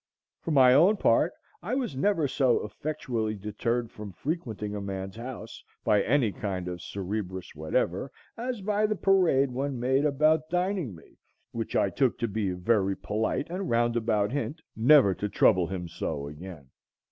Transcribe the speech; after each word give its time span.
For 0.39 0.49
my 0.49 0.73
own 0.73 0.97
part, 0.97 1.31
I 1.61 1.75
was 1.75 1.95
never 1.95 2.27
so 2.27 2.65
effectually 2.65 3.35
deterred 3.35 3.91
from 3.91 4.13
frequenting 4.13 4.73
a 4.75 4.81
man's 4.81 5.15
house, 5.15 5.63
by 5.83 6.01
any 6.01 6.31
kind 6.31 6.67
of 6.67 6.81
Cerberus 6.81 7.53
whatever, 7.53 8.11
as 8.35 8.61
by 8.61 8.87
the 8.87 8.95
parade 8.95 9.51
one 9.51 9.79
made 9.79 10.03
about 10.03 10.49
dining 10.49 10.95
me, 10.95 11.19
which 11.51 11.75
I 11.75 11.91
took 11.91 12.17
to 12.17 12.27
be 12.27 12.49
a 12.49 12.55
very 12.55 12.95
polite 12.97 13.51
and 13.51 13.69
roundabout 13.69 14.31
hint 14.31 14.59
never 14.75 15.13
to 15.13 15.29
trouble 15.29 15.67
him 15.67 15.87
so 15.87 16.27
again. 16.27 16.71